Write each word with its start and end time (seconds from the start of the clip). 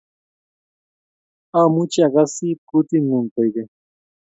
Amuchi 1.59 1.99
akasit 2.07 2.59
kutingung 2.69 3.27
koikeny 3.33 3.71